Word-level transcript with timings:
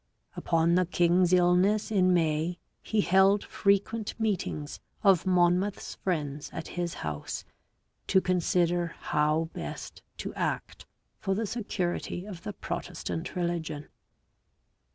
Upon 0.35 0.73
the 0.73 0.87
king's 0.87 1.31
illness 1.31 1.91
in 1.91 2.11
May 2.11 2.57
he 2.81 3.01
held 3.01 3.43
frequent 3.43 4.19
meetings 4.19 4.79
of 5.03 5.27
Monmouth's 5.27 5.93
friends 5.93 6.49
at 6.51 6.69
his 6.69 6.95
house 7.05 7.45
to 8.07 8.19
consider 8.19 8.95
how 8.99 9.51
best 9.53 10.01
to 10.17 10.33
act 10.33 10.87
for 11.19 11.35
the 11.35 11.45
security 11.45 12.25
of 12.25 12.41
the 12.41 12.53
Protestant 12.53 13.35
religion. 13.35 13.89